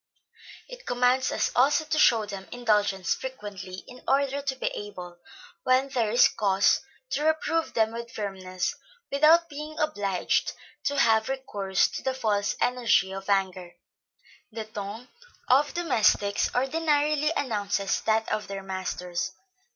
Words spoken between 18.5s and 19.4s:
masters.